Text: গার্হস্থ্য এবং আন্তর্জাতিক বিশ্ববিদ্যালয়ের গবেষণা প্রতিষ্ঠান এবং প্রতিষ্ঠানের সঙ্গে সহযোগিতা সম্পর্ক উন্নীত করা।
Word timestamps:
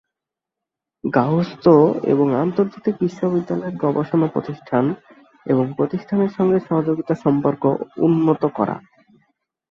গার্হস্থ্য 1.03 1.73
এবং 2.03 2.27
আন্তর্জাতিক 2.35 2.95
বিশ্ববিদ্যালয়ের 3.01 3.75
গবেষণা 3.75 4.27
প্রতিষ্ঠান 4.27 4.85
এবং 5.45 5.65
প্রতিষ্ঠানের 5.77 6.31
সঙ্গে 6.37 6.59
সহযোগিতা 6.59 7.13
সম্পর্ক 7.15 7.63
উন্নীত 7.97 8.43
করা। 8.57 8.75